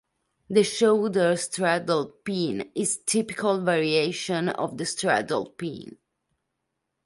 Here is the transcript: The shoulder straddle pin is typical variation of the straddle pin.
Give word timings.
The 0.49 0.63
shoulder 0.63 1.37
straddle 1.37 2.07
pin 2.07 2.71
is 2.73 3.01
typical 3.05 3.61
variation 3.63 4.49
of 4.49 4.75
the 4.79 4.85
straddle 4.87 5.51
pin. 5.51 5.99